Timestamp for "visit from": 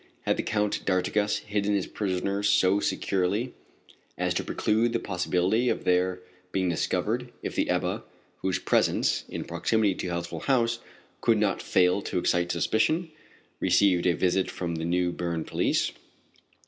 14.15-14.73